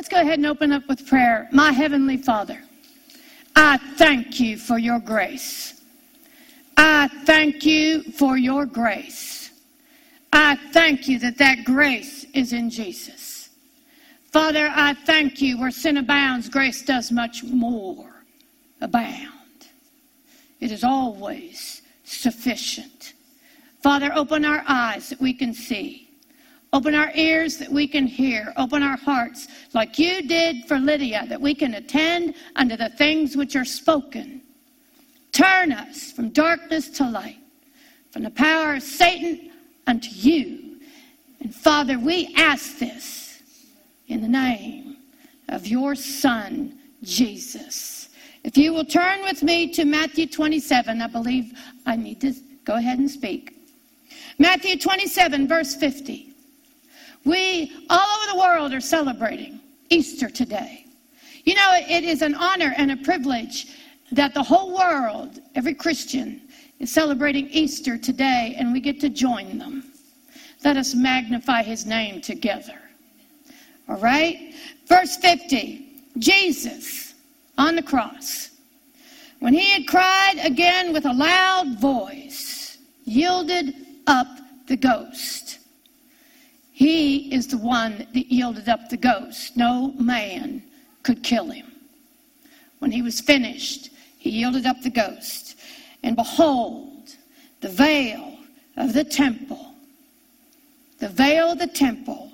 Let's 0.00 0.08
go 0.08 0.22
ahead 0.22 0.38
and 0.38 0.46
open 0.46 0.72
up 0.72 0.88
with 0.88 1.06
prayer. 1.06 1.46
My 1.52 1.72
Heavenly 1.72 2.16
Father, 2.16 2.62
I 3.54 3.76
thank 3.98 4.40
you 4.40 4.56
for 4.56 4.78
your 4.78 4.98
grace. 4.98 5.82
I 6.74 7.08
thank 7.26 7.66
you 7.66 8.04
for 8.04 8.38
your 8.38 8.64
grace. 8.64 9.50
I 10.32 10.56
thank 10.72 11.06
you 11.06 11.18
that 11.18 11.36
that 11.36 11.66
grace 11.66 12.24
is 12.32 12.54
in 12.54 12.70
Jesus. 12.70 13.50
Father, 14.32 14.72
I 14.74 14.94
thank 14.94 15.42
you 15.42 15.60
where 15.60 15.70
sin 15.70 15.98
abounds, 15.98 16.48
grace 16.48 16.80
does 16.80 17.12
much 17.12 17.44
more 17.44 18.24
abound. 18.80 19.66
It 20.60 20.72
is 20.72 20.82
always 20.82 21.82
sufficient. 22.04 23.12
Father, 23.82 24.10
open 24.14 24.46
our 24.46 24.64
eyes 24.66 25.10
that 25.10 25.20
we 25.20 25.34
can 25.34 25.52
see. 25.52 26.09
Open 26.72 26.94
our 26.94 27.10
ears 27.14 27.56
that 27.58 27.70
we 27.70 27.88
can 27.88 28.06
hear. 28.06 28.52
Open 28.56 28.82
our 28.82 28.96
hearts 28.96 29.48
like 29.74 29.98
you 29.98 30.22
did 30.22 30.66
for 30.66 30.78
Lydia, 30.78 31.26
that 31.28 31.40
we 31.40 31.54
can 31.54 31.74
attend 31.74 32.34
unto 32.54 32.76
the 32.76 32.90
things 32.90 33.36
which 33.36 33.56
are 33.56 33.64
spoken. 33.64 34.40
Turn 35.32 35.72
us 35.72 36.12
from 36.12 36.30
darkness 36.30 36.88
to 36.90 37.08
light, 37.08 37.38
from 38.12 38.22
the 38.22 38.30
power 38.30 38.74
of 38.74 38.82
Satan 38.82 39.50
unto 39.86 40.10
you. 40.10 40.78
And 41.40 41.54
Father, 41.54 41.98
we 41.98 42.32
ask 42.36 42.78
this 42.78 43.42
in 44.06 44.20
the 44.20 44.28
name 44.28 44.96
of 45.48 45.66
your 45.66 45.96
Son, 45.96 46.78
Jesus. 47.02 48.10
If 48.44 48.56
you 48.56 48.72
will 48.72 48.84
turn 48.84 49.22
with 49.22 49.42
me 49.42 49.72
to 49.72 49.84
Matthew 49.84 50.26
27, 50.26 51.02
I 51.02 51.06
believe 51.08 51.52
I 51.84 51.96
need 51.96 52.20
to 52.20 52.32
go 52.64 52.74
ahead 52.74 52.98
and 52.98 53.10
speak. 53.10 53.56
Matthew 54.38 54.78
27, 54.78 55.48
verse 55.48 55.74
50. 55.74 56.29
We, 57.24 57.86
all 57.90 57.98
over 57.98 58.32
the 58.32 58.38
world, 58.38 58.72
are 58.72 58.80
celebrating 58.80 59.60
Easter 59.90 60.28
today. 60.28 60.86
You 61.44 61.54
know, 61.54 61.70
it 61.74 62.04
is 62.04 62.22
an 62.22 62.34
honor 62.34 62.72
and 62.76 62.90
a 62.92 62.96
privilege 62.96 63.78
that 64.12 64.34
the 64.34 64.42
whole 64.42 64.76
world, 64.76 65.40
every 65.54 65.74
Christian, 65.74 66.42
is 66.78 66.90
celebrating 66.90 67.48
Easter 67.50 67.98
today, 67.98 68.56
and 68.58 68.72
we 68.72 68.80
get 68.80 69.00
to 69.00 69.08
join 69.08 69.58
them. 69.58 69.92
Let 70.64 70.76
us 70.76 70.94
magnify 70.94 71.62
his 71.62 71.86
name 71.86 72.20
together. 72.20 72.78
All 73.88 73.96
right? 73.96 74.54
Verse 74.86 75.16
50 75.16 75.86
Jesus 76.18 77.14
on 77.56 77.76
the 77.76 77.82
cross, 77.82 78.50
when 79.38 79.54
he 79.54 79.70
had 79.70 79.86
cried 79.86 80.40
again 80.42 80.92
with 80.92 81.06
a 81.06 81.12
loud 81.12 81.78
voice, 81.78 82.78
yielded 83.04 83.74
up 84.06 84.26
the 84.66 84.76
ghost. 84.76 85.49
He 86.80 87.30
is 87.30 87.46
the 87.46 87.58
one 87.58 88.06
that 88.14 88.32
yielded 88.32 88.70
up 88.70 88.88
the 88.88 88.96
ghost. 88.96 89.54
No 89.54 89.92
man 89.98 90.62
could 91.02 91.22
kill 91.22 91.50
him. 91.50 91.70
When 92.78 92.90
he 92.90 93.02
was 93.02 93.20
finished, 93.20 93.90
he 94.16 94.30
yielded 94.30 94.64
up 94.64 94.80
the 94.80 94.88
ghost. 94.88 95.56
And 96.02 96.16
behold, 96.16 97.16
the 97.60 97.68
veil 97.68 98.38
of 98.78 98.94
the 98.94 99.04
temple, 99.04 99.74
the 101.00 101.10
veil 101.10 101.52
of 101.52 101.58
the 101.58 101.66
temple 101.66 102.32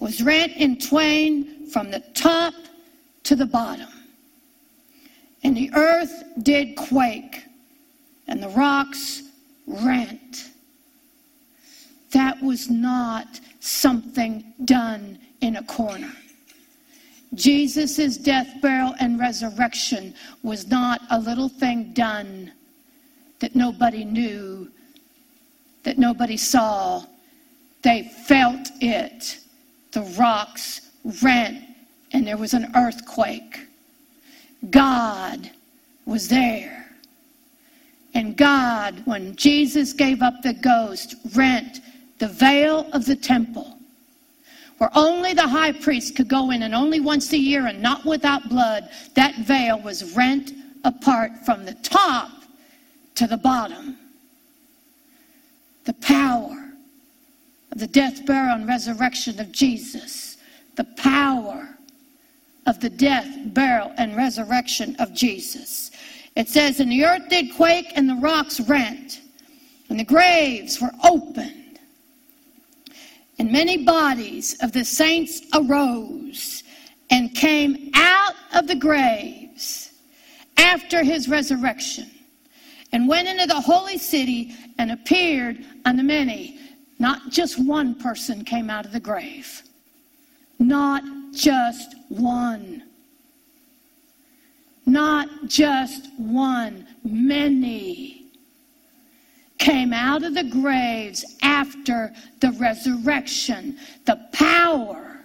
was 0.00 0.20
rent 0.22 0.52
in 0.58 0.78
twain 0.78 1.66
from 1.70 1.90
the 1.90 2.00
top 2.12 2.52
to 3.22 3.34
the 3.34 3.46
bottom. 3.46 3.88
And 5.44 5.56
the 5.56 5.70
earth 5.72 6.24
did 6.42 6.76
quake, 6.76 7.42
and 8.26 8.42
the 8.42 8.50
rocks 8.50 9.22
rent. 9.66 10.50
That 12.12 12.42
was 12.42 12.70
not 12.70 13.40
something 13.60 14.54
done 14.64 15.18
in 15.40 15.56
a 15.56 15.62
corner. 15.62 16.12
Jesus' 17.34 18.16
death, 18.16 18.48
burial, 18.62 18.94
and 19.00 19.18
resurrection 19.18 20.14
was 20.42 20.68
not 20.68 21.02
a 21.10 21.18
little 21.18 21.48
thing 21.48 21.92
done 21.92 22.52
that 23.40 23.54
nobody 23.54 24.04
knew, 24.04 24.70
that 25.82 25.98
nobody 25.98 26.36
saw. 26.36 27.04
They 27.82 28.10
felt 28.26 28.70
it. 28.80 29.38
The 29.92 30.02
rocks 30.18 30.90
rent, 31.22 31.62
and 32.12 32.26
there 32.26 32.36
was 32.36 32.54
an 32.54 32.72
earthquake. 32.74 33.66
God 34.70 35.50
was 36.06 36.28
there. 36.28 36.86
And 38.14 38.36
God, 38.36 39.02
when 39.04 39.36
Jesus 39.36 39.92
gave 39.92 40.22
up 40.22 40.42
the 40.42 40.54
ghost, 40.54 41.14
rent 41.34 41.80
the 42.18 42.28
veil 42.28 42.88
of 42.92 43.06
the 43.06 43.16
temple, 43.16 43.78
where 44.78 44.90
only 44.94 45.34
the 45.34 45.46
high 45.46 45.72
priest 45.72 46.16
could 46.16 46.28
go 46.28 46.50
in 46.50 46.62
and 46.62 46.74
only 46.74 47.00
once 47.00 47.32
a 47.32 47.38
year 47.38 47.66
and 47.66 47.80
not 47.80 48.04
without 48.04 48.48
blood, 48.48 48.88
that 49.14 49.34
veil 49.38 49.80
was 49.80 50.16
rent 50.16 50.52
apart 50.84 51.32
from 51.44 51.64
the 51.64 51.74
top 51.74 52.30
to 53.14 53.26
the 53.26 53.36
bottom. 53.36 53.96
The 55.84 55.94
power 55.94 56.72
of 57.72 57.78
the 57.78 57.86
death, 57.86 58.24
burial, 58.26 58.56
and 58.56 58.68
resurrection 58.68 59.40
of 59.40 59.52
Jesus, 59.52 60.36
the 60.76 60.84
power 60.96 61.68
of 62.66 62.78
the 62.80 62.90
death, 62.90 63.26
burial, 63.46 63.92
and 63.96 64.16
resurrection 64.16 64.94
of 64.98 65.14
Jesus. 65.14 65.90
It 66.36 66.48
says, 66.48 66.78
And 66.78 66.92
the 66.92 67.04
earth 67.04 67.28
did 67.28 67.54
quake, 67.56 67.92
and 67.96 68.08
the 68.08 68.14
rocks 68.16 68.60
rent, 68.60 69.22
and 69.88 69.98
the 69.98 70.04
graves 70.04 70.80
were 70.80 70.92
open 71.02 71.58
and 73.38 73.52
many 73.52 73.84
bodies 73.84 74.56
of 74.62 74.72
the 74.72 74.84
saints 74.84 75.42
arose 75.54 76.62
and 77.10 77.34
came 77.34 77.90
out 77.94 78.34
of 78.54 78.66
the 78.66 78.74
graves 78.74 79.92
after 80.56 81.02
his 81.02 81.28
resurrection 81.28 82.10
and 82.92 83.08
went 83.08 83.28
into 83.28 83.46
the 83.46 83.60
holy 83.60 83.98
city 83.98 84.54
and 84.78 84.90
appeared 84.90 85.64
unto 85.84 86.02
many. 86.02 86.58
Not 86.98 87.30
just 87.30 87.64
one 87.64 87.94
person 87.94 88.44
came 88.44 88.70
out 88.70 88.84
of 88.84 88.92
the 88.92 89.00
grave, 89.00 89.62
not 90.58 91.02
just 91.32 91.94
one. 92.08 92.82
Not 94.84 95.28
just 95.46 96.08
one, 96.16 96.86
many 97.04 98.17
came 99.68 99.92
out 99.92 100.22
of 100.22 100.32
the 100.32 100.44
graves 100.44 101.36
after 101.42 102.10
the 102.40 102.50
resurrection. 102.52 103.76
The 104.06 104.18
power, 104.32 105.18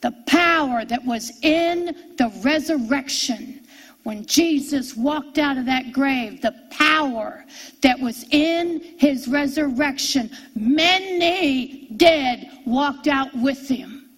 the 0.00 0.12
power 0.28 0.84
that 0.84 1.04
was 1.04 1.32
in 1.42 1.86
the 2.18 2.30
resurrection. 2.44 3.66
When 4.04 4.24
Jesus 4.26 4.96
walked 4.96 5.38
out 5.38 5.58
of 5.58 5.66
that 5.66 5.92
grave, 5.92 6.40
the 6.40 6.54
power 6.70 7.44
that 7.82 7.98
was 7.98 8.24
in 8.30 8.80
his 8.96 9.26
resurrection, 9.26 10.30
many 10.54 11.88
dead 11.96 12.60
walked 12.64 13.08
out 13.08 13.34
with 13.34 13.68
him. 13.68 14.08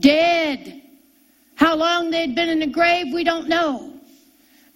Dead. 0.00 0.80
How 1.56 1.76
long 1.76 2.10
they'd 2.10 2.34
been 2.34 2.48
in 2.48 2.60
the 2.60 2.66
grave, 2.66 3.12
we 3.12 3.22
don't 3.22 3.50
know. 3.50 3.92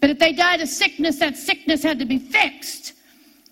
But 0.03 0.11
if 0.11 0.19
they 0.19 0.35
died 0.35 0.61
of 0.61 0.69
sickness, 0.69 1.19
that 1.21 1.39
sickness 1.39 1.83
had 1.83 1.99
to 1.99 2.05
be 2.05 2.19
fixed. 2.19 2.93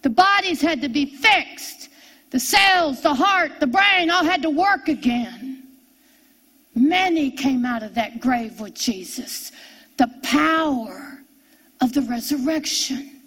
The 0.04 0.10
bodies 0.10 0.60
had 0.60 0.82
to 0.82 0.90
be 0.90 1.06
fixed. 1.06 1.88
The 2.28 2.38
cells, 2.38 3.00
the 3.00 3.14
heart, 3.14 3.52
the 3.58 3.66
brain 3.66 4.10
all 4.10 4.22
had 4.22 4.42
to 4.42 4.50
work 4.50 4.88
again. 4.88 5.62
Many 6.74 7.30
came 7.30 7.64
out 7.64 7.82
of 7.82 7.94
that 7.94 8.20
grave 8.20 8.60
with 8.60 8.74
Jesus. 8.74 9.50
The 9.96 10.12
power 10.22 11.22
of 11.80 11.94
the 11.94 12.02
resurrection. 12.02 13.22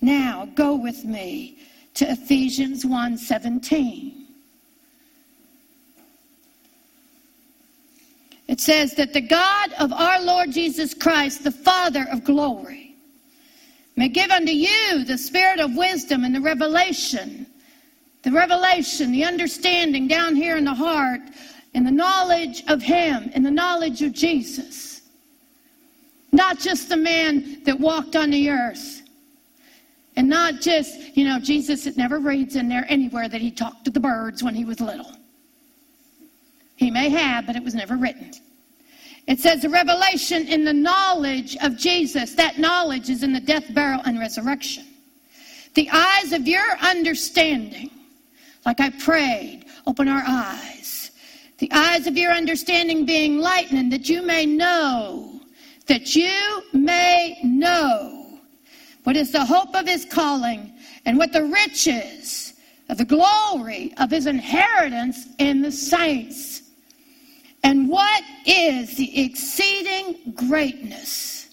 Now 0.00 0.48
go 0.54 0.76
with 0.76 1.04
me 1.04 1.58
to 1.94 2.08
Ephesians 2.12 2.84
1:17. 2.84 4.28
It 8.46 8.60
says 8.60 8.94
that 8.94 9.12
the 9.12 9.20
God 9.20 9.72
of 9.80 9.92
our 9.92 10.22
Lord 10.22 10.52
Jesus 10.52 10.94
Christ, 10.94 11.42
the 11.42 11.50
Father 11.50 12.06
of 12.12 12.22
glory, 12.22 12.85
may 13.96 14.08
give 14.08 14.30
unto 14.30 14.52
you 14.52 15.04
the 15.04 15.18
spirit 15.18 15.58
of 15.58 15.74
wisdom 15.74 16.24
and 16.24 16.34
the 16.34 16.40
revelation, 16.40 17.46
the 18.22 18.30
revelation, 18.30 19.10
the 19.10 19.24
understanding 19.24 20.06
down 20.06 20.36
here 20.36 20.56
in 20.56 20.64
the 20.64 20.74
heart, 20.74 21.20
and 21.74 21.86
the 21.86 21.90
knowledge 21.90 22.62
of 22.68 22.82
Him, 22.82 23.30
and 23.34 23.44
the 23.44 23.50
knowledge 23.50 24.02
of 24.02 24.12
Jesus. 24.12 25.02
Not 26.32 26.58
just 26.58 26.88
the 26.88 26.96
man 26.96 27.62
that 27.64 27.78
walked 27.78 28.16
on 28.16 28.30
the 28.30 28.50
earth. 28.50 29.02
And 30.16 30.28
not 30.28 30.60
just, 30.60 31.16
you 31.16 31.24
know, 31.24 31.38
Jesus, 31.38 31.86
it 31.86 31.96
never 31.96 32.18
reads 32.18 32.56
in 32.56 32.68
there 32.68 32.86
anywhere 32.88 33.28
that 33.28 33.40
he 33.40 33.50
talked 33.50 33.84
to 33.84 33.90
the 33.90 34.00
birds 34.00 34.42
when 34.42 34.54
he 34.54 34.64
was 34.64 34.80
little. 34.80 35.12
He 36.76 36.90
may 36.90 37.10
have, 37.10 37.46
but 37.46 37.56
it 37.56 37.62
was 37.62 37.74
never 37.74 37.96
written. 37.96 38.32
It 39.26 39.40
says 39.40 39.64
a 39.64 39.68
revelation 39.68 40.46
in 40.46 40.64
the 40.64 40.72
knowledge 40.72 41.56
of 41.62 41.76
Jesus. 41.76 42.34
That 42.34 42.58
knowledge 42.58 43.10
is 43.10 43.22
in 43.22 43.32
the 43.32 43.40
death, 43.40 43.64
burial, 43.74 44.02
and 44.04 44.18
resurrection. 44.20 44.84
The 45.74 45.90
eyes 45.90 46.32
of 46.32 46.46
your 46.46 46.64
understanding, 46.80 47.90
like 48.64 48.80
I 48.80 48.90
prayed, 48.90 49.64
open 49.86 50.08
our 50.08 50.22
eyes. 50.26 51.10
the 51.58 51.70
eyes 51.72 52.06
of 52.06 52.16
your 52.16 52.32
understanding 52.32 53.06
being 53.06 53.38
lightened, 53.38 53.92
that 53.92 54.08
you 54.08 54.22
may 54.22 54.44
know, 54.44 55.40
that 55.86 56.14
you 56.14 56.62
may 56.72 57.38
know 57.42 58.40
what 59.04 59.16
is 59.16 59.32
the 59.32 59.44
hope 59.44 59.74
of 59.74 59.86
his 59.86 60.04
calling 60.04 60.72
and 61.06 61.16
what 61.16 61.32
the 61.32 61.44
riches 61.44 62.54
of 62.88 62.98
the 62.98 63.04
glory 63.04 63.94
of 63.98 64.10
his 64.10 64.26
inheritance 64.26 65.26
in 65.38 65.62
the 65.62 65.72
saints. 65.72 66.62
And 67.66 67.88
what 67.88 68.22
is 68.44 68.96
the 68.96 69.24
exceeding 69.24 70.34
greatness? 70.36 71.48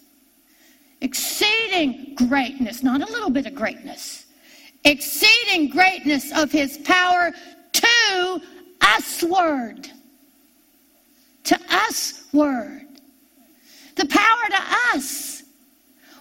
Exceeding 1.02 2.14
greatness, 2.14 2.84
not 2.84 3.02
a 3.02 3.12
little 3.12 3.32
bit 3.32 3.48
of 3.48 3.56
greatness, 3.56 4.28
exceeding 4.86 5.70
greatness 5.70 6.32
of 6.38 6.52
his 6.52 6.78
power 6.78 7.34
to 7.72 8.42
usward. 8.84 9.90
To 11.46 11.60
us 11.72 12.26
word. 12.32 12.86
The 13.96 14.06
power 14.06 14.50
to 14.50 14.96
us. 14.96 15.42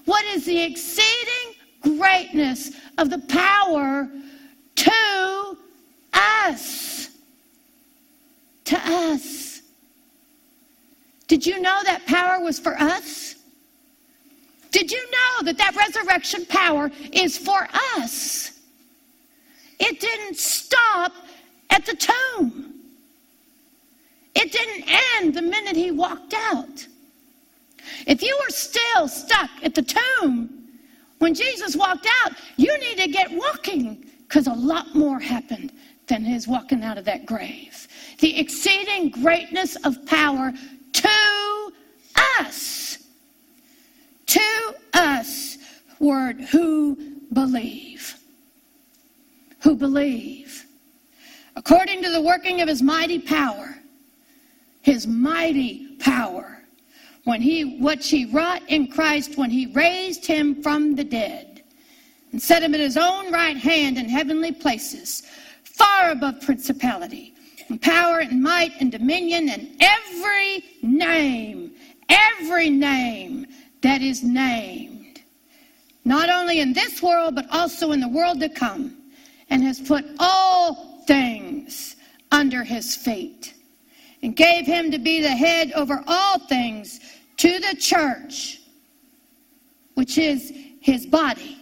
What 0.06 0.24
is 0.24 0.46
the 0.46 0.58
exceeding 0.58 1.98
greatness 1.98 2.70
of 2.96 3.10
the 3.10 3.18
power 3.28 4.08
to 4.74 5.58
us? 6.14 7.10
To 8.64 8.78
us. 8.78 9.51
Did 11.32 11.46
you 11.46 11.62
know 11.62 11.80
that 11.84 12.04
power 12.04 12.44
was 12.44 12.58
for 12.58 12.78
us? 12.78 13.36
Did 14.70 14.92
you 14.92 15.02
know 15.10 15.44
that 15.44 15.56
that 15.56 15.74
resurrection 15.74 16.44
power 16.44 16.90
is 17.10 17.38
for 17.38 17.66
us? 17.96 18.60
It 19.80 19.98
didn't 19.98 20.36
stop 20.36 21.14
at 21.70 21.86
the 21.86 21.94
tomb. 21.94 22.74
It 24.34 24.52
didn't 24.52 24.84
end 25.16 25.32
the 25.32 25.40
minute 25.40 25.74
he 25.74 25.90
walked 25.90 26.34
out. 26.34 26.86
If 28.06 28.20
you 28.20 28.38
were 28.44 28.50
still 28.50 29.08
stuck 29.08 29.48
at 29.62 29.74
the 29.74 29.80
tomb 29.80 30.50
when 31.18 31.32
Jesus 31.32 31.74
walked 31.74 32.06
out, 32.26 32.32
you 32.58 32.78
need 32.78 32.98
to 32.98 33.08
get 33.08 33.30
walking 33.30 34.04
because 34.28 34.48
a 34.48 34.52
lot 34.52 34.94
more 34.94 35.18
happened 35.18 35.72
than 36.08 36.26
his 36.26 36.46
walking 36.46 36.84
out 36.84 36.98
of 36.98 37.06
that 37.06 37.24
grave. 37.24 37.88
The 38.18 38.38
exceeding 38.38 39.08
greatness 39.08 39.76
of 39.76 40.04
power 40.04 40.52
to 40.92 41.72
us. 42.38 42.98
To 44.26 44.74
us, 44.94 45.58
word, 45.98 46.40
who 46.40 46.96
believe. 47.32 48.16
Who 49.60 49.76
believe. 49.76 50.66
According 51.56 52.02
to 52.02 52.10
the 52.10 52.22
working 52.22 52.60
of 52.60 52.68
his 52.68 52.82
mighty 52.82 53.18
power, 53.18 53.76
his 54.80 55.06
mighty 55.06 55.96
power, 55.98 56.62
when 57.24 57.40
he 57.40 57.78
what 57.78 58.02
he 58.02 58.24
wrought 58.26 58.62
in 58.68 58.88
Christ 58.88 59.38
when 59.38 59.50
he 59.50 59.66
raised 59.66 60.26
him 60.26 60.60
from 60.62 60.96
the 60.96 61.04
dead 61.04 61.62
and 62.32 62.42
set 62.42 62.62
him 62.62 62.74
at 62.74 62.80
his 62.80 62.96
own 62.96 63.30
right 63.30 63.56
hand 63.56 63.98
in 63.98 64.08
heavenly 64.08 64.50
places, 64.50 65.22
far 65.62 66.10
above 66.10 66.40
principality 66.40 67.31
and 67.68 67.80
power 67.80 68.20
and 68.20 68.42
might 68.42 68.72
and 68.80 68.90
dominion 68.90 69.48
and 69.48 69.76
every 69.80 70.64
name, 70.82 71.72
every 72.08 72.70
name 72.70 73.46
that 73.82 74.02
is 74.02 74.22
named, 74.22 75.20
not 76.04 76.28
only 76.28 76.60
in 76.60 76.72
this 76.72 77.02
world 77.02 77.34
but 77.34 77.46
also 77.50 77.92
in 77.92 78.00
the 78.00 78.08
world 78.08 78.40
to 78.40 78.48
come, 78.48 78.96
and 79.50 79.62
has 79.62 79.80
put 79.80 80.04
all 80.18 81.02
things 81.06 81.96
under 82.30 82.64
his 82.64 82.96
feet 82.96 83.54
and 84.22 84.36
gave 84.36 84.66
him 84.66 84.90
to 84.90 84.98
be 84.98 85.20
the 85.20 85.28
head 85.28 85.72
over 85.72 86.02
all 86.06 86.38
things 86.38 87.00
to 87.36 87.58
the 87.58 87.76
church, 87.78 88.60
which 89.94 90.16
is 90.16 90.52
his 90.80 91.06
body. 91.06 91.58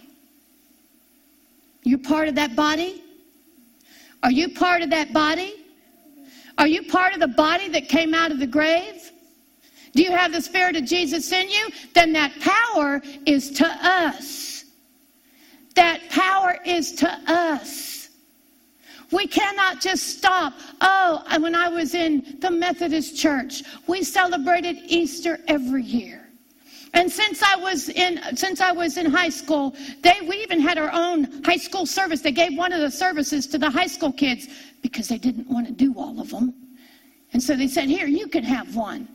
You 1.83 1.97
part 1.97 2.27
of 2.27 2.35
that 2.35 2.55
body? 2.55 3.03
Are 4.23 4.31
you 4.31 4.49
part 4.49 4.83
of 4.83 4.91
that 4.91 5.11
body? 5.11 5.60
Are 6.61 6.67
you 6.67 6.83
part 6.83 7.15
of 7.15 7.19
the 7.19 7.27
body 7.27 7.69
that 7.69 7.89
came 7.89 8.13
out 8.13 8.31
of 8.31 8.37
the 8.37 8.45
grave? 8.45 9.11
Do 9.93 10.03
you 10.03 10.11
have 10.11 10.31
the 10.31 10.41
Spirit 10.41 10.75
of 10.75 10.85
Jesus 10.85 11.31
in 11.31 11.49
you? 11.49 11.69
Then 11.95 12.13
that 12.13 12.31
power 12.39 13.01
is 13.25 13.49
to 13.53 13.65
us. 13.65 14.65
That 15.73 16.07
power 16.11 16.59
is 16.63 16.93
to 16.97 17.09
us. 17.25 18.09
We 19.11 19.25
cannot 19.25 19.81
just 19.81 20.19
stop. 20.19 20.53
Oh, 20.81 21.23
when 21.39 21.55
I 21.55 21.67
was 21.67 21.95
in 21.95 22.37
the 22.41 22.51
Methodist 22.51 23.17
church, 23.17 23.63
we 23.87 24.03
celebrated 24.03 24.77
Easter 24.85 25.39
every 25.47 25.81
year. 25.81 26.29
And 26.93 27.09
since 27.09 27.41
I 27.41 27.55
was 27.55 27.89
in 27.89 28.19
since 28.35 28.59
I 28.59 28.71
was 28.71 28.97
in 28.97 29.05
high 29.05 29.29
school, 29.29 29.75
they 30.01 30.19
we 30.27 30.37
even 30.37 30.59
had 30.59 30.77
our 30.77 30.91
own 30.91 31.43
high 31.43 31.57
school 31.57 31.85
service. 31.85 32.21
They 32.21 32.33
gave 32.33 32.57
one 32.57 32.73
of 32.73 32.81
the 32.81 32.91
services 32.91 33.47
to 33.47 33.57
the 33.57 33.69
high 33.69 33.87
school 33.87 34.11
kids 34.11 34.47
because 34.81 35.07
they 35.07 35.17
didn't 35.17 35.49
want 35.49 35.67
to 35.67 35.73
do 35.73 35.93
all 35.97 36.19
of 36.19 36.29
them. 36.29 36.53
And 37.33 37.41
so 37.41 37.55
they 37.55 37.67
said, 37.67 37.87
"Here, 37.87 38.07
you 38.07 38.27
can 38.27 38.43
have 38.43 38.75
one." 38.75 39.07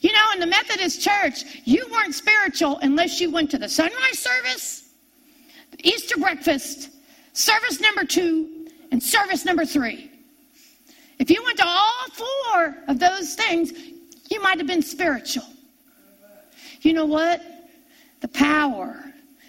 You 0.00 0.12
know, 0.12 0.24
in 0.34 0.40
the 0.40 0.46
Methodist 0.46 1.02
church, 1.02 1.44
you 1.64 1.86
weren't 1.90 2.14
spiritual 2.14 2.78
unless 2.82 3.20
you 3.20 3.30
went 3.30 3.50
to 3.50 3.58
the 3.58 3.68
sunrise 3.68 4.18
service, 4.18 4.90
Easter 5.82 6.16
breakfast, 6.18 6.90
service 7.32 7.80
number 7.80 8.04
2, 8.04 8.68
and 8.92 9.02
service 9.02 9.44
number 9.44 9.66
three. 9.66 10.10
If 11.18 11.30
you 11.30 11.42
went 11.42 11.58
to 11.58 11.66
all 11.66 12.06
four 12.12 12.76
of 12.88 12.98
those 12.98 13.34
things, 13.34 13.72
you 14.30 14.40
might 14.40 14.58
have 14.58 14.66
been 14.66 14.82
spiritual. 14.82 15.44
You 16.84 16.92
know 16.92 17.06
what? 17.06 17.42
The 18.20 18.28
power 18.28 19.02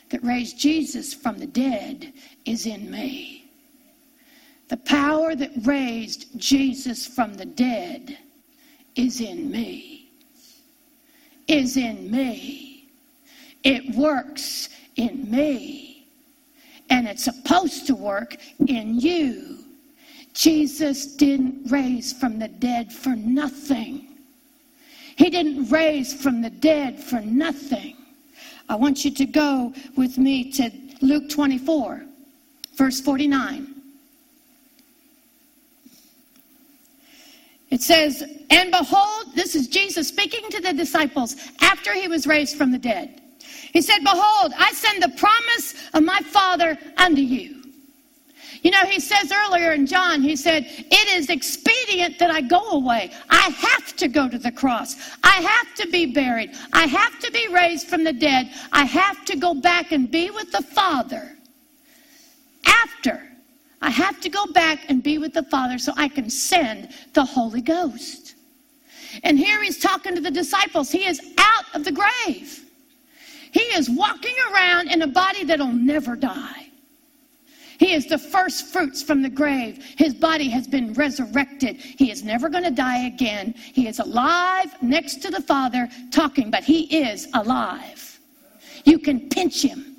that 0.10 0.24
raised 0.24 0.58
Jesus 0.58 1.14
from 1.14 1.38
the 1.38 1.48
dead 1.48 2.14
is 2.46 2.66
in 2.66 2.90
me. 2.90 3.52
The 4.70 4.78
power 4.78 5.36
that 5.36 5.52
raised 5.64 6.40
Jesus 6.40 7.06
from 7.06 7.36
the 7.36 7.46
dead 7.46 8.18
is 8.96 9.20
in 9.20 9.52
me. 9.52 10.10
Is 11.48 11.78
in 11.78 12.10
me. 12.10 12.90
It 13.64 13.96
works 13.96 14.70
in 14.96 15.30
me 15.30 15.86
and 16.90 17.08
it's 17.08 17.26
supposed 17.26 17.88
to 17.88 17.96
work 17.96 18.38
in 18.68 19.00
you. 19.00 19.60
Jesus 20.34 21.16
didn't 21.16 21.70
raise 21.72 22.14
from 22.14 22.40
the 22.40 22.48
dead 22.48 22.92
for 22.94 23.16
nothing. 23.16 24.15
He 25.16 25.30
didn't 25.30 25.70
raise 25.70 26.14
from 26.14 26.42
the 26.42 26.50
dead 26.50 27.00
for 27.00 27.22
nothing. 27.22 27.96
I 28.68 28.75
want 28.75 29.06
you 29.06 29.12
to 29.12 29.25
go 29.25 29.74
with 29.96 30.18
me 30.18 30.51
to 30.54 30.72
Luke 31.01 31.30
24, 31.30 32.04
verse 32.75 33.00
49. 33.00 33.75
It 37.70 37.82
says, 37.82 38.24
And 38.50 38.72
behold, 38.72 39.36
this 39.36 39.56
is 39.56 39.68
Jesus 39.68 40.08
speaking 40.08 40.50
to 40.50 40.62
the 40.62 40.74
disciples 40.74 41.36
after 41.62 41.94
he 41.94 42.08
was 42.08 42.28
raised 42.28 42.58
from 42.58 42.72
the 42.72 42.78
dead. 42.78 43.22
He 43.74 43.82
said, 43.82 44.00
Behold, 44.00 44.54
I 44.58 44.72
send 44.74 45.04
the 45.04 45.10
promise 45.18 45.75
of 45.94 46.04
my 46.04 46.20
Father 46.22 46.78
unto 46.98 47.22
you. 47.22 47.64
You 48.65 48.72
know, 48.72 48.84
he 48.88 49.00
says 49.00 49.31
earlier 49.31 49.74
in 49.74 49.86
John, 49.86 50.24
he 50.24 50.36
said, 50.36 50.65
It 50.65 51.15
is 51.15 51.29
expedient 51.29 52.17
that 52.17 52.31
I 52.31 52.41
go 52.41 52.72
away. 52.72 53.12
I 53.29 53.50
have 53.51 53.95
to 53.98 54.07
go 54.07 54.27
to 54.27 54.39
the 54.39 54.51
cross. 54.51 54.95
I 55.24 55.34
have 55.34 55.75
to 55.75 55.88
be 55.91 56.07
buried. 56.07 56.50
I 56.74 56.88
have 56.88 57.19
to 57.19 57.31
be 57.31 57.48
raised 57.50 57.86
from 57.86 58.03
the 58.03 58.12
dead. 58.12 58.50
I 58.72 58.86
have 58.86 59.24
to 59.25 59.38
go 59.38 59.53
back 59.53 59.91
and 59.91 60.10
be 60.10 60.31
with 60.31 60.51
the 60.51 60.63
Father. 60.63 61.38
After, 62.65 63.22
I 63.84 63.91
have 63.91 64.19
to 64.22 64.29
go 64.29 64.48
back 64.48 64.89
and 64.89 65.03
be 65.03 65.19
with 65.19 65.36
the 65.36 65.43
Father 65.43 65.77
so 65.77 65.93
I 65.95 66.07
can 66.07 66.27
send 66.27 66.89
the 67.13 67.24
Holy 67.24 67.62
Ghost. 67.62 68.34
And 69.22 69.38
here 69.38 69.62
he's 69.62 69.77
talking 69.77 70.15
to 70.15 70.22
the 70.22 70.31
disciples. 70.31 70.89
He 70.89 71.05
is 71.05 71.22
out 71.38 71.65
of 71.75 71.84
the 71.84 71.91
grave. 71.91 72.65
He 73.51 73.62
is 73.77 73.91
walking 73.91 74.36
around 74.51 74.89
in 74.89 75.03
a 75.03 75.07
body 75.07 75.43
that'll 75.43 75.67
never 75.67 76.15
die. 76.15 76.64
He 77.77 77.94
is 77.94 78.08
the 78.08 78.17
first 78.17 78.67
fruits 78.67 79.03
from 79.03 79.22
the 79.22 79.29
grave. 79.29 79.84
His 79.98 80.13
body 80.13 80.50
has 80.50 80.67
been 80.67 80.94
resurrected. 80.94 81.77
He 81.77 82.12
is 82.12 82.24
never 82.24 82.50
going 82.50 82.63
to 82.63 82.72
die 82.72 83.08
again. 83.08 83.53
He 83.55 83.88
is 83.88 84.00
alive 84.00 84.75
next 84.82 85.22
to 85.24 85.32
the 85.32 85.41
Father 85.41 85.89
talking, 86.12 86.51
but 86.51 86.63
he 86.63 86.84
is 87.03 87.27
alive. 87.34 88.20
You 88.86 89.00
can 89.00 89.29
pinch 89.29 89.62
him. 89.62 89.96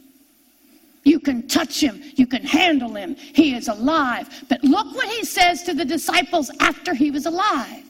You 1.04 1.20
can 1.20 1.46
touch 1.46 1.80
him. 1.80 2.02
You 2.16 2.26
can 2.26 2.42
handle 2.42 2.94
him. 2.94 3.14
He 3.14 3.54
is 3.54 3.68
alive. 3.68 4.44
But 4.48 4.64
look 4.64 4.92
what 4.94 5.08
he 5.08 5.24
says 5.24 5.62
to 5.62 5.74
the 5.74 5.84
disciples 5.84 6.50
after 6.60 6.94
he 6.94 7.10
was 7.10 7.26
alive. 7.26 7.85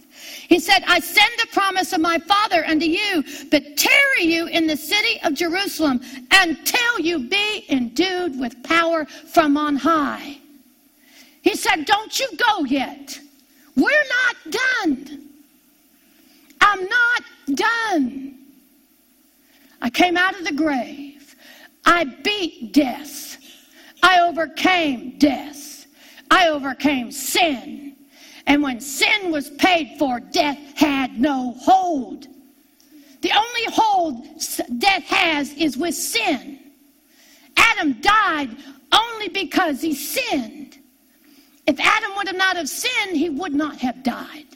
He 0.49 0.61
said, 0.61 0.85
I 0.87 1.01
send 1.01 1.33
the 1.39 1.49
promise 1.53 1.93
of 1.93 2.01
my 2.01 2.19
Father 2.19 2.65
unto 2.67 2.87
you, 2.87 3.25
but 3.51 3.77
tarry 3.77 4.23
you 4.23 4.47
in 4.47 4.67
the 4.67 4.77
city 4.77 5.21
of 5.23 5.35
Jerusalem 5.35 6.01
until 6.31 7.01
you 7.01 7.29
be 7.29 7.65
endued 7.69 8.39
with 8.39 8.63
power 8.63 9.05
from 9.07 9.57
on 9.57 9.77
high. 9.77 10.39
He 11.43 11.57
said, 11.57 11.85
Don't 11.85 12.19
you 12.19 12.29
go 12.37 12.65
yet. 12.65 13.19
We're 13.77 13.91
not 13.91 14.53
done. 14.53 15.29
I'm 16.61 16.89
not 16.89 17.23
done. 17.55 18.39
I 19.83 19.91
came 19.91 20.17
out 20.17 20.39
of 20.39 20.45
the 20.45 20.55
grave. 20.55 21.37
I 21.85 22.05
beat 22.05 22.73
death. 22.73 23.39
I 24.03 24.21
overcame 24.21 25.19
death. 25.19 25.87
I 26.31 26.49
overcame 26.49 27.13
sin. 27.13 27.86
And 28.47 28.63
when 28.63 28.81
sin 28.81 29.31
was 29.31 29.51
paid 29.51 29.99
for, 29.99 30.21
death 30.21 30.59
had 30.77 31.19
no 31.19 31.55
hold. 31.59 32.29
The 33.23 33.33
only 33.33 33.65
hold 33.73 34.27
death 34.79 35.05
has 35.05 35.53
is 35.55 35.77
with 35.77 35.95
sin. 35.95 36.61
Adam 37.57 38.01
died 38.01 38.57
only 38.93 39.29
because 39.29 39.81
he 39.81 39.95
sinned. 39.95 40.79
If 41.67 41.81
Adam 41.81 42.13
would 42.17 42.29
have 42.29 42.37
not 42.37 42.57
have 42.57 42.69
sinned, 42.69 43.17
he 43.17 43.31
would 43.31 43.55
not 43.55 43.79
have 43.79 44.03
died. 44.05 44.47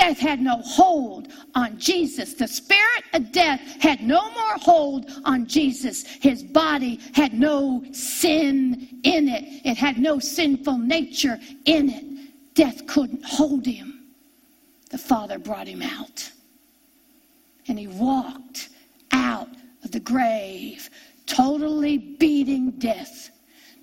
Death 0.00 0.18
had 0.18 0.40
no 0.40 0.56
hold 0.62 1.28
on 1.54 1.78
Jesus. 1.78 2.32
The 2.32 2.48
spirit 2.48 3.04
of 3.12 3.30
death 3.32 3.60
had 3.82 4.00
no 4.00 4.30
more 4.30 4.56
hold 4.56 5.10
on 5.26 5.46
Jesus. 5.46 6.04
His 6.22 6.42
body 6.42 6.98
had 7.12 7.34
no 7.34 7.84
sin 7.92 9.00
in 9.02 9.28
it, 9.28 9.44
it 9.62 9.76
had 9.76 9.98
no 9.98 10.18
sinful 10.18 10.78
nature 10.78 11.38
in 11.66 11.90
it. 11.90 12.54
Death 12.54 12.86
couldn't 12.86 13.22
hold 13.26 13.66
him. 13.66 14.06
The 14.90 14.96
Father 14.96 15.38
brought 15.38 15.68
him 15.68 15.82
out. 15.82 16.32
And 17.68 17.78
he 17.78 17.86
walked 17.86 18.70
out 19.12 19.50
of 19.84 19.92
the 19.92 20.00
grave, 20.00 20.88
totally 21.26 21.98
beating 21.98 22.70
death 22.78 23.30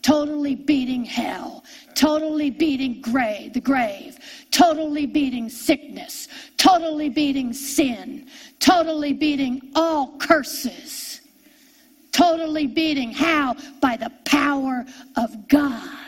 totally 0.02 0.56
beating 0.56 1.04
hell, 1.06 1.64
totally 1.96 2.50
beating 2.50 3.02
grave, 3.02 3.54
the 3.54 3.62
grave, 3.62 4.18
totally 4.52 5.06
beating 5.06 5.50
sickness, 5.50 6.28
totally 6.58 7.10
beating 7.10 7.54
sin, 7.54 8.28
totally 8.60 9.14
beating 9.14 9.72
all 9.76 10.18
curses, 10.18 11.22
totally 12.12 12.68
beating 12.68 13.12
how? 13.12 13.56
By 13.82 13.98
the 13.98 14.12
power 14.26 14.86
of 15.16 15.48
God 15.48 16.08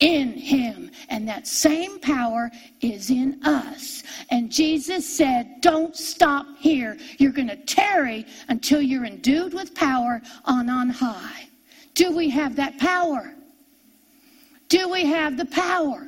in 0.00 0.32
him. 0.32 0.90
And 1.08 1.26
that 1.28 1.46
same 1.46 1.98
power 2.00 2.50
is 2.80 3.10
in 3.10 3.40
us. 3.44 4.02
And 4.30 4.50
Jesus 4.50 5.08
said, 5.08 5.60
Don't 5.60 5.96
stop 5.96 6.46
here. 6.58 6.96
You're 7.18 7.32
going 7.32 7.48
to 7.48 7.56
tarry 7.56 8.26
until 8.48 8.80
you're 8.80 9.04
endued 9.04 9.54
with 9.54 9.74
power 9.74 10.20
on 10.44 10.68
on 10.68 10.90
high. 10.90 11.47
Do 11.98 12.12
we 12.12 12.30
have 12.30 12.54
that 12.54 12.78
power? 12.78 13.34
Do 14.68 14.88
we 14.88 15.04
have 15.06 15.36
the 15.36 15.46
power? 15.46 16.06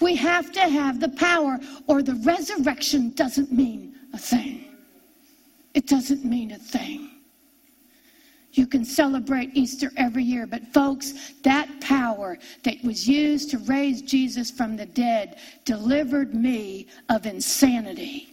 We 0.00 0.16
have 0.16 0.52
to 0.52 0.60
have 0.60 1.00
the 1.00 1.10
power, 1.10 1.60
or 1.86 2.02
the 2.02 2.14
resurrection 2.14 3.10
doesn't 3.10 3.52
mean 3.52 3.96
a 4.14 4.18
thing. 4.18 4.64
It 5.74 5.86
doesn't 5.86 6.24
mean 6.24 6.52
a 6.52 6.58
thing. 6.58 7.10
You 8.52 8.66
can 8.66 8.86
celebrate 8.86 9.50
Easter 9.52 9.92
every 9.98 10.24
year, 10.24 10.46
but 10.46 10.66
folks, 10.68 11.34
that 11.42 11.68
power 11.82 12.38
that 12.62 12.82
was 12.82 13.06
used 13.06 13.50
to 13.50 13.58
raise 13.58 14.00
Jesus 14.00 14.50
from 14.50 14.78
the 14.78 14.86
dead 14.86 15.36
delivered 15.66 16.34
me 16.34 16.86
of 17.10 17.26
insanity. 17.26 18.32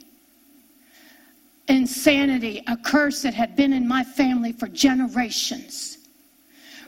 Insanity, 1.67 2.63
a 2.67 2.77
curse 2.77 3.21
that 3.23 3.33
had 3.33 3.57
been 3.57 3.73
in 3.73 3.85
my 3.85 4.05
family 4.05 4.53
for 4.53 4.69
generations 4.69 5.96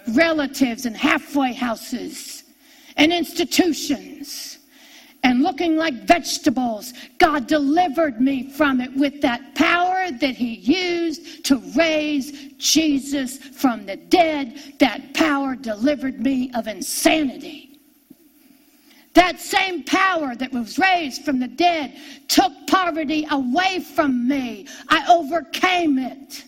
relatives 0.10 0.86
and 0.86 0.96
halfway 0.96 1.54
houses 1.54 2.44
and 2.98 3.12
institutions 3.14 4.60
and 5.24 5.44
looking 5.44 5.76
like 5.76 5.94
vegetables. 6.06 6.94
God 7.18 7.48
delivered 7.48 8.22
me 8.22 8.52
from 8.52 8.82
it 8.82 8.96
with 8.96 9.22
that 9.22 9.56
power 9.56 10.12
that 10.12 10.36
He 10.36 10.56
used 10.56 11.46
to 11.46 11.58
raise 11.76 12.54
Jesus 12.58 13.38
from 13.38 13.86
the 13.86 13.96
dead. 13.96 14.76
That 14.80 15.14
power 15.14 15.56
delivered 15.56 16.22
me 16.22 16.52
of 16.54 16.68
insanity. 16.68 17.80
That 19.14 19.40
same 19.40 19.84
power 19.84 20.36
that 20.36 20.52
was 20.54 20.78
raised 20.78 21.26
from 21.26 21.40
the 21.40 21.48
dead 21.48 21.98
took 22.28 22.54
poverty 22.68 23.28
away 23.32 23.80
from 23.80 24.28
me. 24.28 24.68
I 24.88 25.06
overcame 25.12 25.98
it 25.98 26.46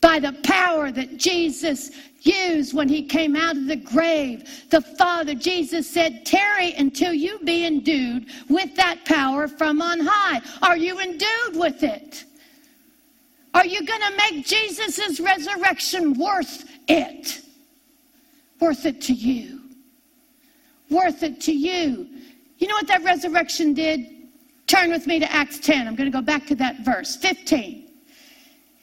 by 0.00 0.18
the 0.18 0.32
power 0.44 0.90
that 0.90 1.16
Jesus 1.16 1.90
used 2.22 2.74
when 2.74 2.88
he 2.88 3.02
came 3.02 3.36
out 3.36 3.56
of 3.56 3.66
the 3.66 3.76
grave. 3.76 4.68
The 4.70 4.80
Father, 4.80 5.34
Jesus 5.34 5.88
said, 5.88 6.24
Tarry 6.24 6.72
until 6.74 7.12
you 7.12 7.38
be 7.40 7.64
endued 7.66 8.26
with 8.48 8.74
that 8.76 9.04
power 9.04 9.48
from 9.48 9.80
on 9.82 10.00
high. 10.00 10.40
Are 10.62 10.76
you 10.76 11.00
endued 11.00 11.54
with 11.54 11.82
it? 11.82 12.24
Are 13.52 13.66
you 13.66 13.84
going 13.84 14.00
to 14.00 14.16
make 14.16 14.46
Jesus' 14.46 15.18
resurrection 15.18 16.14
worth 16.14 16.64
it? 16.88 17.40
Worth 18.60 18.86
it 18.86 19.00
to 19.02 19.12
you. 19.12 19.60
Worth 20.88 21.22
it 21.22 21.40
to 21.42 21.52
you. 21.52 22.08
You 22.58 22.68
know 22.68 22.74
what 22.74 22.86
that 22.88 23.02
resurrection 23.02 23.74
did? 23.74 24.06
Turn 24.66 24.90
with 24.90 25.06
me 25.06 25.18
to 25.18 25.32
Acts 25.32 25.58
10. 25.58 25.88
I'm 25.88 25.96
going 25.96 26.10
to 26.10 26.16
go 26.16 26.22
back 26.22 26.46
to 26.46 26.54
that 26.56 26.80
verse, 26.84 27.16
15. 27.16 27.79